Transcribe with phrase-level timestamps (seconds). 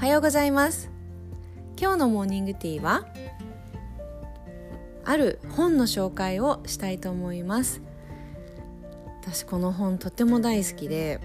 [0.00, 0.90] はようございます。
[1.78, 3.06] 今日のモーニングティーは
[5.04, 7.82] ある本の紹介をしたいと思います。
[9.20, 11.20] 私この本とても大好きで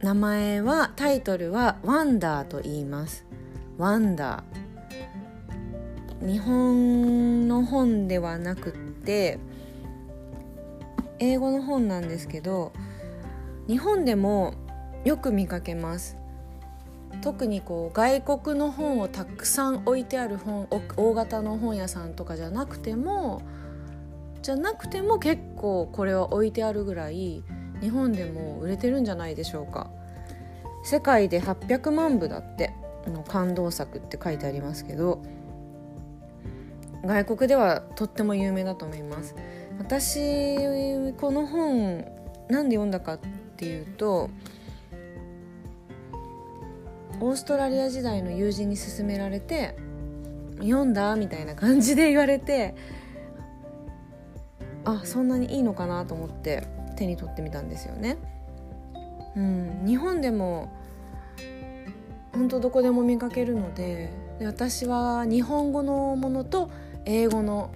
[0.00, 3.24] 名前はタイトルは「ワンダー」と言います。
[3.78, 6.28] ワンダー。
[6.28, 9.38] 日本の本ではなくって
[11.20, 12.72] 英語の本なんですけど
[13.68, 14.54] 日本でも
[15.06, 16.16] よく見かけます。
[17.22, 23.40] 特にこう外国の本をたくさん置いてある本大型の本屋さんとかじゃなくても
[24.42, 27.44] じゃなくても結構これは置いてあるぐらい
[27.80, 29.90] 日本でも売れてるんじゃないでしょうか。
[30.82, 32.72] 世界で800万部だって
[33.06, 35.22] の感動作って書いてありますけど
[37.04, 39.36] 外国ではとっても有名だと思います。
[39.78, 42.04] 私この本
[42.48, 43.18] なんで読んだかっ
[43.56, 44.30] ていうと
[47.20, 49.76] オーストラリア時代の友人に勧められて
[50.58, 52.74] 読んだみたいな感じで言われて
[54.84, 58.16] あそんなにいいのかなと思って手に取ってみたんですよね。
[59.36, 60.72] うん、日本でも
[62.32, 66.70] 本当どこでも見かけるのでで私は日本語のものと
[67.04, 67.70] 英語の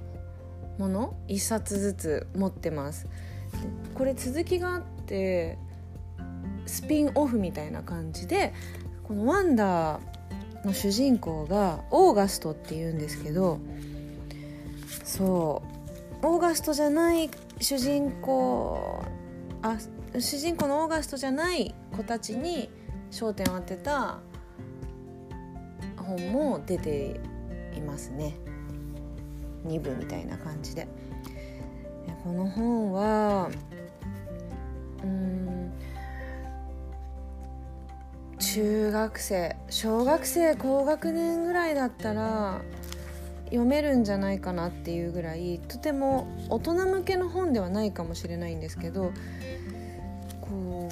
[0.79, 3.07] もの1冊ずつ持ってます
[3.95, 5.59] これ続きがあって
[6.67, 8.55] スピンオフみたいな感じで
[9.11, 10.00] この「ワンダー」
[10.64, 13.58] の主人公がオーガストっていうんですけど
[15.03, 15.62] そ
[16.22, 17.28] うオーガストじゃない
[17.61, 19.03] 主人公
[19.62, 19.78] あ
[20.16, 22.70] 主人公のオーガストじゃない子たちに
[23.11, 24.20] 焦点を当てた
[25.97, 27.20] 本も出て
[27.77, 28.34] いますね。
[29.66, 30.86] 2部みたいな感じで
[32.22, 33.50] この本は
[35.03, 35.40] うん
[38.53, 42.62] 中学生小学生高学年ぐらいだったら
[43.44, 49.12] 読めるんじゃないかなっていうぐらいとても大人向けの本ではないかもしれないんですけど
[50.41, 50.88] こ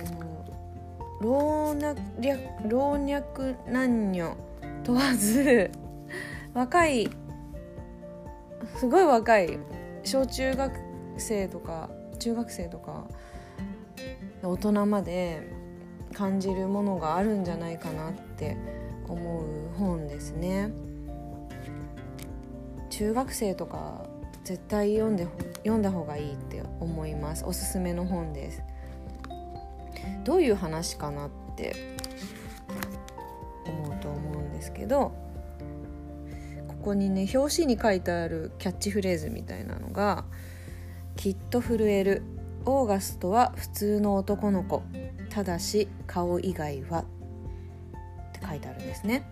[1.20, 1.96] う老若
[2.68, 4.36] 老若男女
[4.84, 5.72] 問わず
[6.54, 7.10] 若い
[8.76, 9.58] すごい若い
[10.04, 10.72] 小中学
[11.16, 11.90] 生とか
[12.20, 13.08] 中学生とか
[14.44, 15.57] 大人まで
[16.12, 18.56] 感じるものがあるんじゃないかなって
[19.08, 20.70] 思う本ですね。
[22.90, 24.06] 中学生とか
[24.44, 25.26] 絶対読んで
[25.58, 27.44] 読んだ方がいいって思います。
[27.44, 28.62] おすすめの本です。
[30.24, 31.74] どういう話かなって
[33.66, 35.12] 思うと思うんですけど
[36.66, 40.24] ここにね表紙に書いてあるキャッチフレーズみたいなのが
[41.16, 42.22] 「きっと震える。
[42.64, 44.82] オーガストは普通の男の子。
[45.38, 49.22] ただし顔以外は」って書いてあるんですね。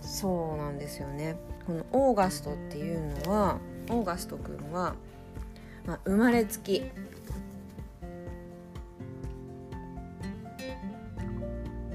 [0.00, 1.36] そうなんですよね
[1.66, 3.58] このオーガストっていうのは
[3.90, 4.96] オーガストくんは、
[5.86, 6.82] まあ、生まれつき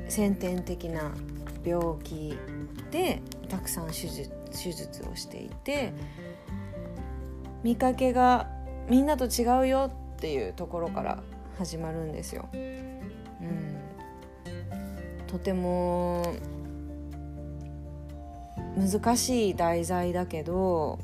[0.07, 1.11] 先天的な
[1.65, 2.37] 病気
[2.91, 5.91] でたくさん手術手術をしていて
[7.63, 8.47] 見かけが
[8.89, 11.23] みんなと違うよっていうところから
[11.57, 12.47] 始まるんですよ。
[12.53, 13.77] うん、
[15.27, 16.35] とても
[18.77, 20.99] 難しい題材だけど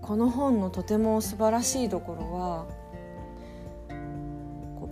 [0.00, 2.66] この本のとても素晴らしいところは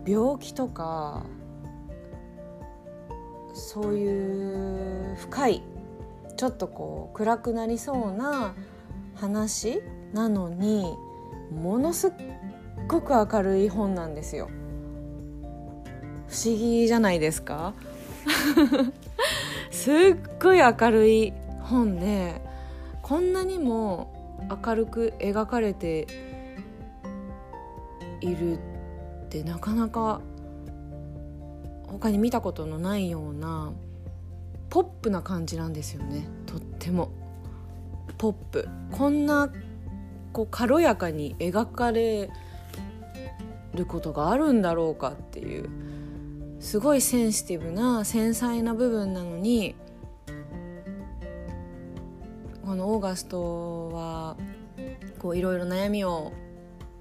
[0.06, 1.24] 病気とか
[3.52, 5.62] そういう深い
[6.36, 8.54] ちょっとこう暗くなりそうな
[9.20, 9.82] 話
[10.14, 10.96] なのに
[11.52, 12.10] ものすっ
[12.88, 14.48] ごく明るい本なんですよ。
[16.28, 17.74] 不思議じゃないですか？
[19.70, 19.94] すっ
[20.42, 22.40] ごい明るい本で
[23.02, 26.06] こんなにも明るく描かれて
[28.20, 28.58] いるっ
[29.28, 30.20] てなかなか
[31.88, 33.72] 他に見たことのないような
[34.70, 36.26] ポップな感じなんですよね。
[36.46, 37.10] とっても。
[38.16, 39.50] ポップこんな
[40.32, 42.30] こう軽やかに描かれ
[43.74, 45.68] ることがあるんだろうかっていう
[46.60, 49.74] すごいセンシティブな繊細な部分なのに
[52.64, 54.36] このオーガストは
[55.18, 56.32] こういろいろ悩みを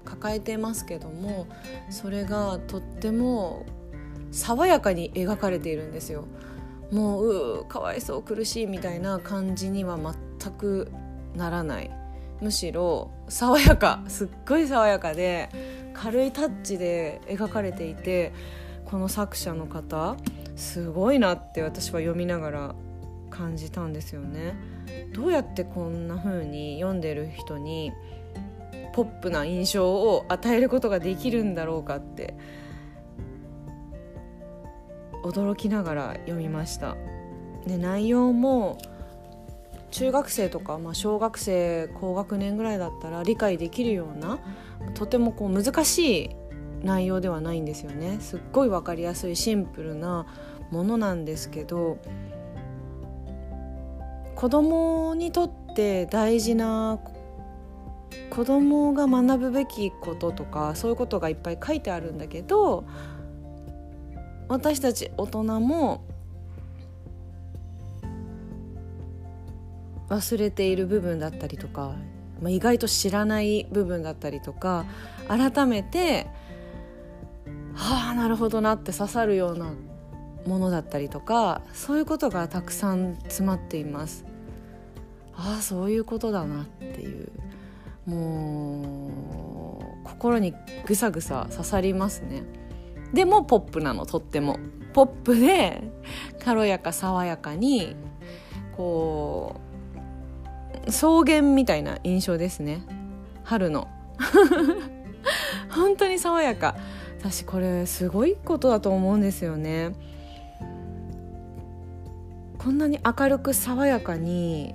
[0.04, 1.46] 抱えてますけども
[1.90, 3.66] それがとっても
[4.32, 6.24] 爽やかに描かれているんですよ。
[6.90, 9.96] もううかわいそう苦しいみたいな感じには
[10.40, 10.90] 全く
[11.36, 11.90] ならない
[12.40, 15.50] むしろ爽やかすっごい爽やかで
[15.92, 18.32] 軽いタッチで描かれていて
[18.86, 20.16] この作者の方
[20.56, 22.74] すごいなって私は読みながら
[23.28, 24.56] 感じたんですよね。
[25.12, 27.92] どうやってこんな風に読んでる人に
[28.92, 32.34] ポップな印象を与えることができるんだろうかって
[35.22, 36.96] 驚きながら読みました。
[37.66, 38.78] で内容も
[39.90, 44.38] 中学生とか、まあ、小学生高学年ぐらいだったら理解できるような
[44.94, 46.30] とてもこう難しい
[46.82, 48.18] 内容ではないんですよね。
[48.20, 50.26] すっごい分かりやすいシンプルな
[50.70, 51.98] ものなんですけど
[54.34, 56.98] 子供にとって大事な
[58.30, 62.84] 子供が学ぶべきこととかそういうことがいっぱい書いてあるんだけど
[64.48, 66.02] 私たち大人も
[70.10, 71.94] 忘れている部分だったりとか、
[72.42, 74.84] まあ、意外と知らない部分だったりとか
[75.28, 76.26] 改めて
[77.74, 79.72] はあなるほどなって刺さるような
[80.46, 84.24] ものだったりとかそういうことがたくさん詰まっています。
[85.34, 87.30] ああそういうことだなっていう。
[88.06, 90.54] もう心に
[90.86, 92.42] ぐさぐさ刺さりますね。
[93.12, 94.58] でもポップなのとっても。
[94.92, 95.82] ポップで
[96.44, 97.94] 軽やか爽やかに
[98.76, 99.69] こう
[100.88, 102.82] 草原みたいな印象ですね。
[103.44, 103.88] 春の。
[105.70, 106.76] 本当に爽やか。
[107.20, 109.92] 私これすごいことだと思うんですよね。
[112.58, 114.74] こんなに明るく爽やかに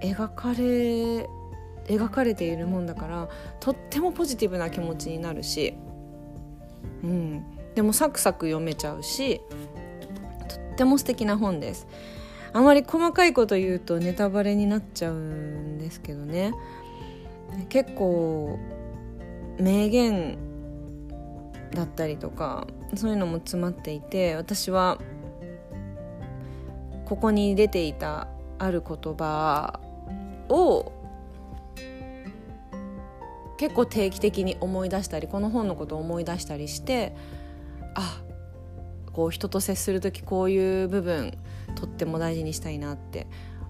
[0.00, 1.28] 描かれ
[1.86, 3.28] 描かれているもんだから
[3.60, 5.74] とってもポジティブな気持ちになるし、
[7.02, 7.44] うん、
[7.74, 9.40] でもサクサク読めちゃうし
[10.48, 11.86] とっても素敵な本です。
[12.54, 16.52] あまり細かいこと言うとネタバレになっちゃうんですけどね。
[17.68, 18.58] 結構
[19.58, 20.38] 名言
[21.74, 24.98] だったりとかそういうのも詰まっていて私は
[27.04, 28.28] ここに出ていた
[28.58, 29.80] ある言葉
[30.48, 30.92] を
[33.58, 37.14] 結構定期的に思い出したりこの本のことを思い出したりして
[37.94, 38.22] あ
[39.12, 41.38] こう人と接する時こういう部分
[41.74, 43.26] とっても大事にしたいなって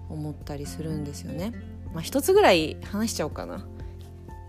[0.09, 1.53] 思ったりするんですよね。
[1.93, 3.65] まあ、一つぐらい話しちゃおうかな。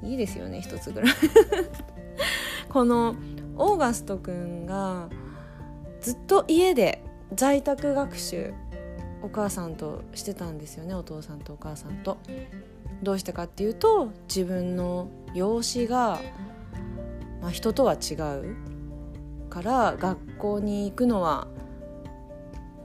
[0.04, 1.12] いいですよね一つぐらい
[2.68, 3.14] この
[3.56, 5.08] オーガストくんが
[6.00, 7.02] ずっと家で
[7.34, 8.52] 在宅学習
[9.22, 12.18] お母さんとしてたんですよねお父さんとお母さんと。
[13.02, 16.20] どうしてかっていうと自分の容姿が、
[17.42, 18.56] まあ、人とは違う
[19.50, 21.48] から学校に行くのは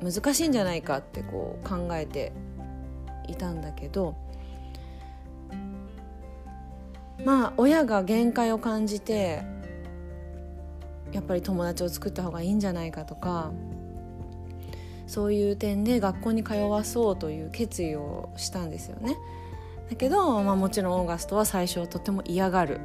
[0.01, 2.31] 難しいんじゃないかってこう考えて
[3.28, 4.16] いたんだけど
[7.24, 9.44] まあ親が限界を感じて
[11.12, 13.51] やっぱり友達を作った方がいいんじゃないかとか
[15.07, 19.18] そういう点で学校に通わそうという決意をしたんですよね。
[19.90, 22.80] だけど、まあ、もちろんオーガストは最初とても嫌がる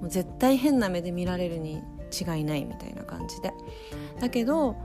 [0.00, 1.82] もう絶対変な目で見られるに
[2.12, 3.52] 違いないみたいな感じで
[4.20, 4.76] だけど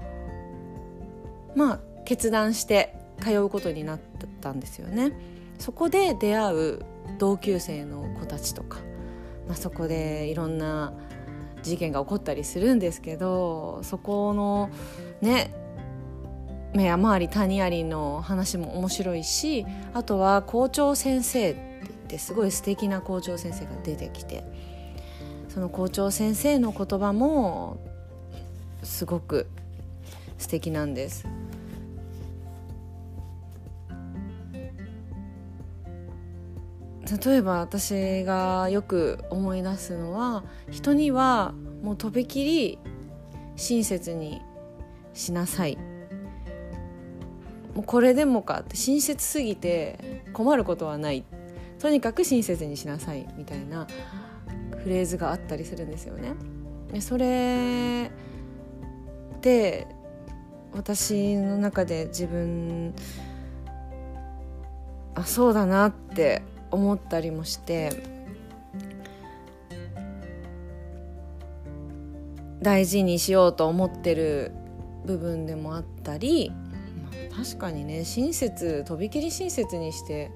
[1.56, 4.00] まあ決断して通うことになっ
[4.42, 5.14] たんですよね
[5.58, 6.86] そこで出会う
[7.18, 8.80] 同級生の子たちとか、
[9.48, 10.94] まあ、そこでいろんな
[11.64, 14.70] 事件が起こったりするんですけどそこの
[15.22, 15.54] ね
[16.74, 24.44] 目回り谷ありの話も面白いしあとは校長先生って言ってすごい素敵な校長先生が出てきて
[25.48, 27.78] その校長先生の言葉も
[28.84, 29.48] すごく
[30.38, 31.26] 素敵なんです。
[37.24, 42.80] 例えば私がよく思い出すのは人にはもうとびきり
[43.56, 44.42] 親切に
[45.14, 45.78] しなさい。
[47.76, 51.24] もうこれでもかって親切すぎて困ることはない。
[51.80, 53.86] とにかく親切にしなさいみたいな
[54.82, 56.34] フレーズがあったりするんですよね。
[56.92, 58.10] でそれ
[59.42, 59.88] で
[60.74, 62.94] 私の中で自分
[65.14, 66.42] あそうだなって
[66.76, 67.90] 思ったりもして
[72.62, 74.52] 大事にしようと思ってる
[75.06, 76.52] 部分でもあったり、
[77.30, 80.32] ま、確かにね親切とびきり親切にして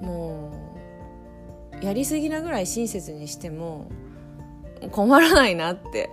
[0.00, 0.50] も
[1.80, 3.90] うやりすぎなぐらい親切にしても
[4.90, 6.10] 困らないなって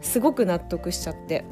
[0.00, 1.44] すごく納得しちゃって。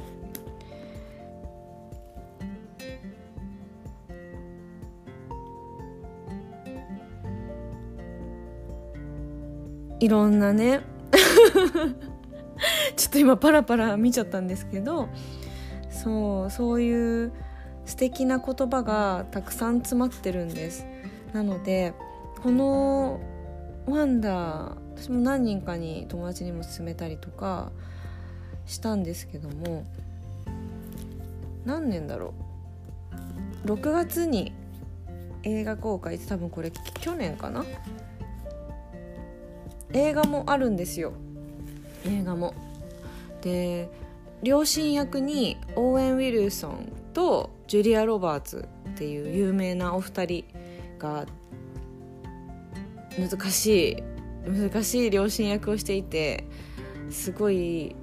[10.04, 10.82] いろんなね。
[12.94, 15.08] ちょっと今パラパラ見ちゃったんですけど
[15.90, 17.32] そうそういう
[17.87, 20.84] 素敵な言葉がたくさん詰まってるんです。
[21.32, 21.94] なので
[22.42, 23.18] この
[23.87, 27.73] ワンダー私も何人かに友達にも勧めたりとか
[28.66, 29.84] したんですけども
[31.64, 32.34] 何年だろ
[33.64, 33.68] う。
[33.68, 34.52] 6月に
[35.44, 36.70] 映画公開って多分これ
[37.00, 37.64] 去年かな
[39.95, 41.13] 映画もあるんですよ。
[42.05, 42.55] 映画も。
[43.41, 43.89] で
[44.43, 50.45] 両親役にオーエン・ウィルソンとジュリア・ロバーツっていう有名なお二人
[50.99, 51.27] が
[53.19, 54.03] 難しい
[54.47, 56.47] 難しい両親役をしていて
[57.11, 57.97] すごい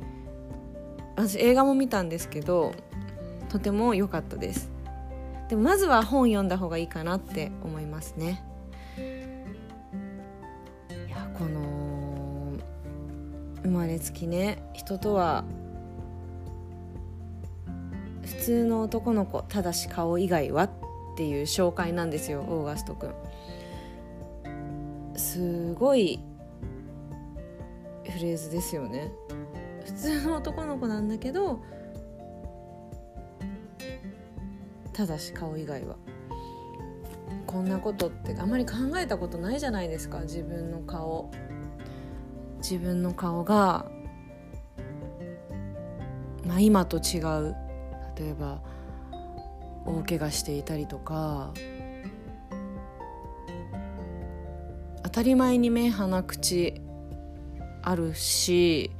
[1.16, 2.74] 私映画も見たんですけど
[3.50, 4.72] とても良かったです。
[5.50, 8.44] でもまずは本読んだ方がいいかなって思いますね。
[13.82, 15.44] まれつきね人とは
[18.22, 20.70] 普通の男の子ただし顔以外はっ
[21.18, 23.14] ていう紹介なんですよオーガストくん
[25.16, 26.20] すごい
[28.04, 29.10] フレーズですよね。
[29.86, 31.62] 普通の男の子なんだけど
[34.94, 35.96] ただし顔以外は。
[37.48, 41.32] こんなことってあまり考えたことないじゃないですか自分の顔。
[42.72, 43.86] 自分の顔が、
[46.46, 47.54] まあ、今と違う。
[48.18, 48.62] 例えば
[49.86, 51.54] 大怪我していたりとか
[55.04, 56.82] 当たり前に目鼻口
[57.82, 58.92] あるし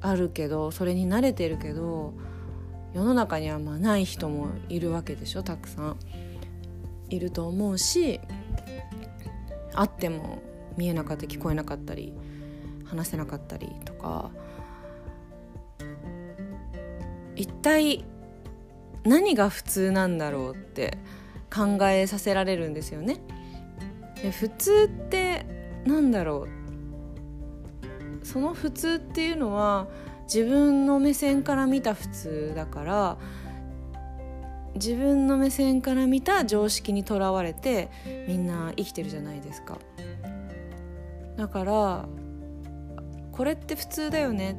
[0.00, 2.14] あるけどそれに慣れてるけど
[2.94, 5.96] 世の中にはまあない人もいるわけでしょたくさん。
[7.08, 8.20] いると思うし
[9.72, 10.42] 会っても
[10.76, 12.12] 見えなかった聞こえなかったり
[12.86, 14.30] 話せなかったりとか。
[17.36, 18.04] 一体
[19.04, 20.96] 何が普通なんだろうって
[21.54, 23.20] 考えさせられるんですよね。
[24.22, 25.46] で普通って
[25.84, 26.46] なんだろ
[28.22, 28.26] う。
[28.26, 29.86] その普通っていうのは
[30.24, 33.18] 自分の目線から見た普通だから
[34.74, 37.88] 自分の目線から見た常識にとらわれて
[38.26, 39.78] みんな生きてるじゃないですか。
[41.36, 42.08] だから
[43.36, 44.56] これって普通だよね。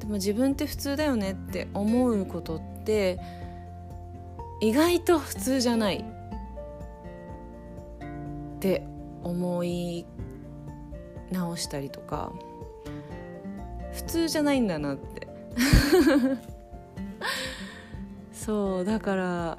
[0.00, 3.20] でも自分って普通だよねって思うことって
[4.60, 6.04] 意外と普通じゃないっ
[8.58, 8.86] て
[9.22, 10.06] 思い
[11.30, 12.32] 直したりとか
[13.92, 15.28] 普通じゃないんだなって。
[18.32, 19.58] そうだから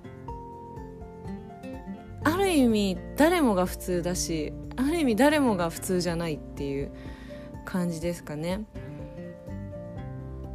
[2.23, 6.91] ある意味誰もが普通だしある意味誰もが普通じゃないっていう。
[7.65, 8.65] 感じですかね。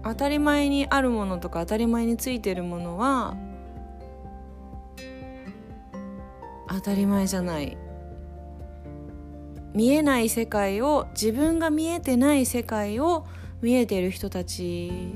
[0.03, 3.37] 当たり前にあるものとか当たり前についてるものは
[6.69, 7.77] 当たり前じゃない。
[9.75, 13.27] 見えない世界を自分が見えてない世界を
[13.63, 15.15] 見えてる人たち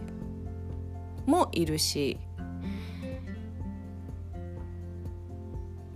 [1.26, 2.18] もいるし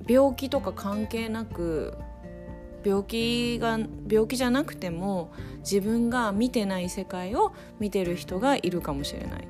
[0.09, 1.97] 病気とか関係なく
[2.85, 9.49] 病気が病気じゃなくても自分が見てない世界を見てる人がいるかもしれない、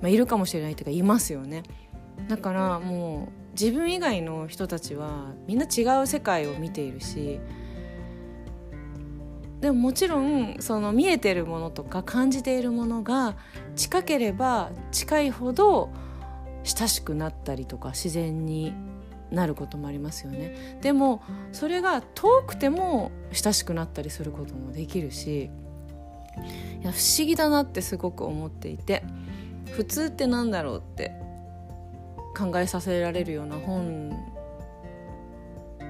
[0.00, 1.62] まあ、いるかもしれないっていうかいますよね。
[2.28, 7.40] だからもう自分以外の人たちはみんな違う世界を見ているし
[9.60, 13.36] でももちろんその見えてるものとか感じているものが
[13.76, 15.90] 近ければ近いほど
[16.64, 18.72] 親しくなったりとか自然に
[19.30, 20.78] なることもありますよね。
[20.82, 21.22] でも
[21.52, 25.50] それが遠くても親しくなったりすることもできるし
[26.82, 29.04] いや不思議だなってすごく思っていて
[29.66, 31.12] 普通ってなんだろうって
[32.36, 34.10] 考えさせられるような本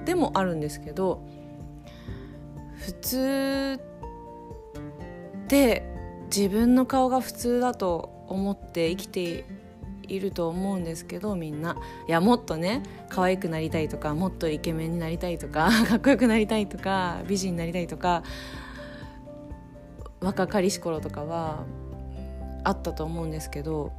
[0.05, 1.23] でもあるんですけど
[2.77, 3.81] 普通
[5.45, 5.85] って
[6.35, 9.45] 自分の顔が普通だと思って生きて
[10.11, 11.77] いると思うんですけどみんな。
[12.09, 18.23] いやもっとね可愛くなりたいとかもっとイケメンになりたいとか かっこよくなりたいとか美人になりたいとか
[20.21, 21.65] 若かりし頃とかは
[22.65, 23.93] あったと思うんですけど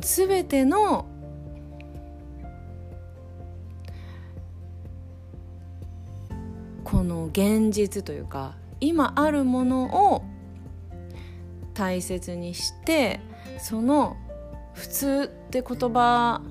[0.00, 1.06] 全ての
[6.84, 10.24] この現実というか今あるものを
[11.74, 13.20] 大切にして
[13.58, 14.16] その
[14.74, 16.42] 普通って言葉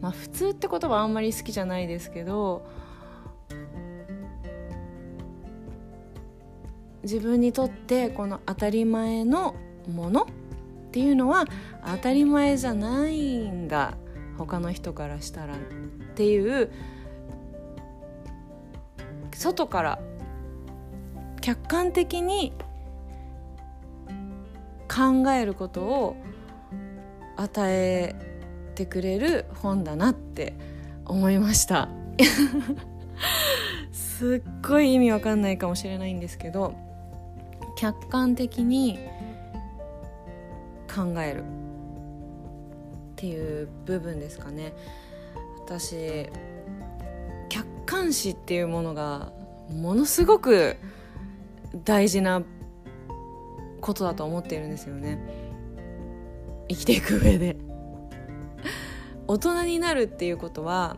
[0.00, 2.66] まあ普通って言葉あんまり好きじゃないですけど
[7.02, 9.54] 自分にとってこの当たり前の
[9.88, 10.26] ものっ
[10.90, 11.44] ていうのは
[11.86, 13.96] 当たり前じゃないんだ。
[14.40, 15.58] 他の人からしたらっ
[16.14, 16.70] ていう
[19.32, 19.98] 外から
[21.40, 22.52] 客観的に
[24.88, 26.16] 考えることを
[27.36, 28.14] 与え
[28.74, 30.54] てくれる本だなって
[31.06, 31.88] 思いました。
[33.92, 36.74] すっごい意味わかんないかもしれないんですけど
[37.76, 38.98] 客観的に
[40.94, 41.44] 考えるっ
[43.16, 44.74] ていう部分ですかね。
[45.64, 46.28] 私
[47.48, 49.32] 客観視っていうものが
[49.70, 50.76] ものすごく
[51.74, 52.42] 大事な
[53.80, 55.18] ことだと思っているんですよね。
[56.68, 57.56] 生きていく上で。
[59.26, 60.96] 大人になるっていうことは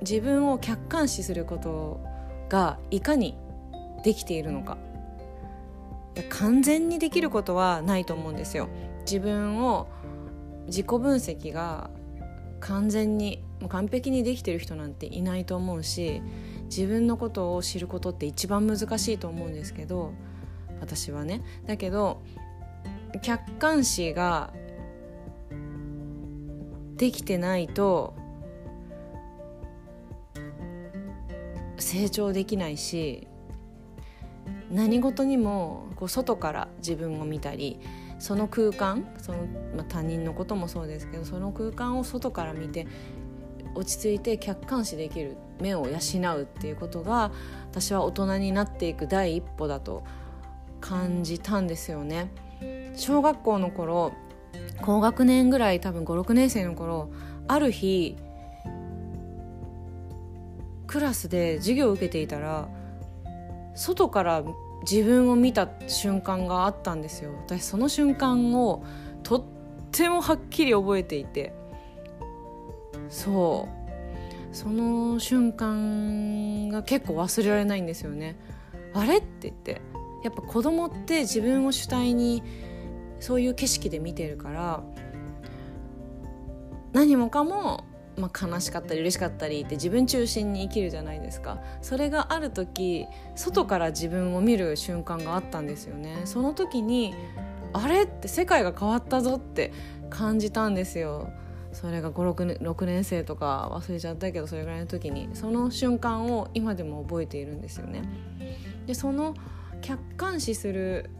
[0.00, 2.00] 自分を客観視すること
[2.48, 3.36] がいかに
[4.02, 4.78] できているのか。
[6.28, 8.68] 完全にできることはないと思うんですよ。
[9.00, 9.88] 自分を
[10.66, 11.90] 自己分析が
[12.60, 16.22] 完全に完璧にできてる人なんていないと思うし
[16.74, 20.14] 自分のことを知ることって一番難しいと思うんですけど
[20.80, 21.42] 私はね。
[21.66, 22.22] だけど
[23.20, 24.54] 客観視が
[26.96, 28.14] できてないと
[31.76, 33.28] 成長できないし
[34.70, 37.80] 何事にもこう外から自分を見たり
[38.18, 42.86] その空間その、まあ、他人のこともそうですけどその空間を外から見て
[43.74, 45.36] 落ち着いて客観視できる。
[45.62, 47.32] 目を養うっていうことが
[47.70, 50.04] 私は大人になっていく第一歩だと
[50.80, 52.30] 感じたんですよね。
[52.94, 54.12] 小学校の頃
[54.82, 57.10] 高学年ぐらい多分56年生の頃
[57.48, 58.16] ある日
[60.86, 62.68] クラスで授業を受けていたら
[63.74, 64.42] 外から
[64.82, 67.32] 自分を見た瞬間があったんですよ。
[67.46, 68.84] 私その瞬間を
[69.22, 69.44] とっ
[69.90, 71.54] てもはっきり覚えていて。
[73.08, 73.81] そう。
[74.52, 78.36] その瞬間が結構忘れられないんですよね。
[78.94, 79.18] あれ？
[79.18, 79.80] って言って。
[80.22, 82.42] やっぱ子供って自分を主体に
[83.18, 84.84] そういう景色で見てるから
[86.92, 87.84] 何もかも
[88.16, 91.62] まあ、悲しかったり嬉しかったりって自分中心に生きるじゃないですか。
[91.80, 96.20] それがある時外から自分を見る瞬間があったんですよね。
[96.26, 97.14] その時に
[97.72, 98.02] あれ？
[98.02, 99.72] って世界が変わったぞって
[100.10, 101.30] 感じたんですよ。
[101.72, 108.02] それが56年生とか忘れちゃったけどそれぐらいの時にその瞬間を今でも覚えているんですよね。
[108.86, 109.34] でその
[109.80, 111.10] 客観視する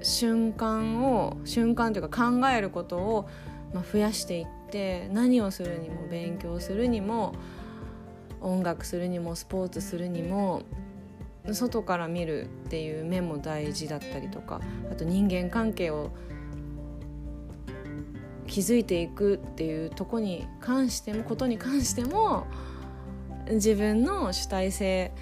[0.00, 3.28] 瞬間を瞬間というか考えることを
[3.72, 7.34] まあ、増やしていって何をするにも勉強するにも
[8.40, 10.62] 音楽するにもスポーツするにも
[11.50, 16.10] 外から見るっていう目も大事だったりとかあと人間関係を
[18.48, 22.46] 築いていくっていうとこに関してもことに関しても
[23.50, 25.12] 自分の主体性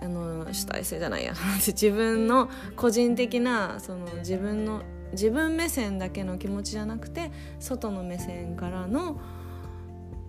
[0.00, 1.32] あの主体性じゃないや。
[1.64, 4.82] 自分の個人的なその自分の
[5.12, 7.30] 自分目線だけの気持ちじゃなくて
[7.60, 9.20] 外の目線からの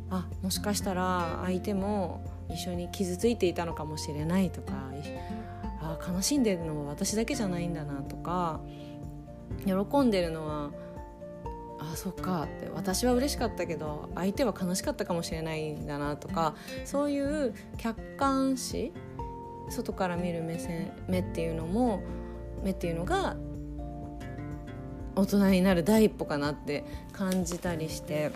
[0.10, 4.74] あもしかしたら相手も一緒に傷ついていたのかもしれないとか
[5.82, 8.62] あ悲しんでるのは私だけじゃないんだなとか
[9.66, 10.72] 喜んでるのは
[11.92, 12.44] あそっか。
[12.44, 18.94] って私は嬉しかったけど相手は悲しかったかもしれないんだなとかそういう客観視
[19.70, 22.02] 外から見る目線目っていうのも
[22.64, 23.36] 目っていうのが
[25.16, 28.32] 大人になる第一歩かなって感じたりして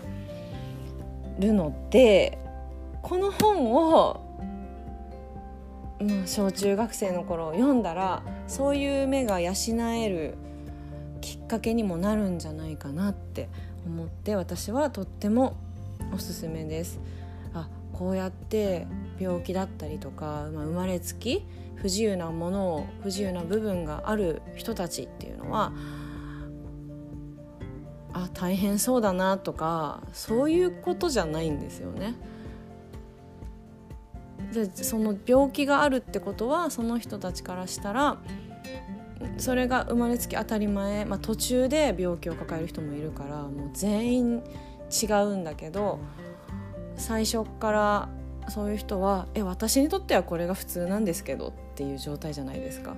[1.38, 2.38] るので
[3.02, 4.38] この本を、
[6.00, 10.36] まあ、小中学生の頃読んだらそういう目が養える
[11.48, 13.48] かけにもなるんじゃないかなって
[13.86, 15.56] 思って私はとっても
[16.14, 17.00] おすすめです。
[17.54, 18.86] あこうやって
[19.18, 21.44] 病気だったりとか、まあ、生まれつき
[21.76, 25.72] 不自由なものを不自由な部分がある人たちっていうのは
[28.12, 32.14] あ大変そうだなとかそういうことじゃないんですよね。
[34.52, 38.18] でその病気があるってことはその人たちからしたら
[39.36, 44.42] それが生まれつき当たり前、まあ、途中で病気を抱える人もいるからもう全員
[45.02, 45.98] 違うんだけど
[46.96, 48.08] 最初から
[48.48, 52.96] そういう人は「え私にとってはこれが普通なんですけど」っていう状態じゃないですか。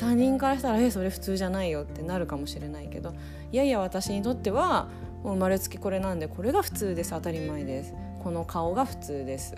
[0.00, 3.14] 他人からしたら「えそれ普通じゃないよ」ってなるかもしれないけど
[3.52, 4.88] いやいや私にとっては
[5.22, 7.94] 生まれつきこれなんでこれが普通です当たり前です。
[8.22, 9.54] この顔が普通です。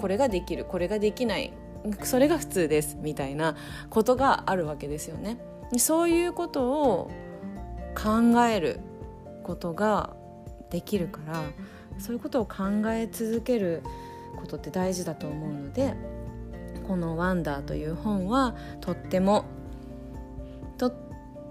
[0.00, 1.52] これができるこれができない。
[2.02, 3.56] それが普通ですみたいな
[3.90, 5.38] ことがあるわけですよね。
[5.78, 7.10] そういうことを
[7.94, 8.80] 考える
[9.42, 10.14] ことが
[10.70, 11.42] できるから
[11.98, 13.82] そういうことを考え続ける
[14.36, 15.94] ことって大事だと思うので
[16.86, 19.44] この「ワンダーという本はとっても
[20.78, 20.92] とっ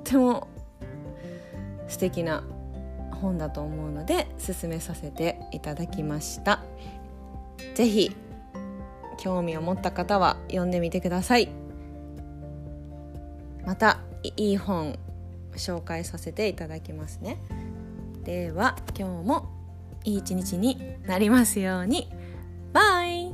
[0.03, 0.47] ても
[1.87, 2.43] 素敵な
[3.21, 6.61] 本だと思うので進めさせていただきました。
[7.73, 8.15] ぜひ
[9.17, 11.49] 興味を持った方は読んでみてください。
[13.65, 14.97] またいい本
[15.55, 17.37] 紹介させていただきますね。
[18.23, 19.49] では今日も
[20.03, 22.09] いい一日になりますように。
[22.73, 23.33] バイ。